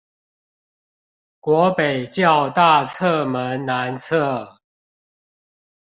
[1.39, 4.57] 國北教大側門南側